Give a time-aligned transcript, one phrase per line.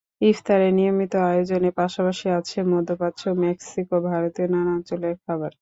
[0.21, 5.49] ইফতারের নিয়মিত আয়োজনের পাশাপাশি আছে মধ্যপ্রাচ্য, মেক্সিকো, ভারতীয় নানা অঞ্চলের খাবার।